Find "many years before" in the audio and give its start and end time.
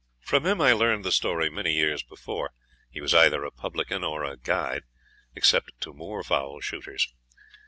1.51-2.53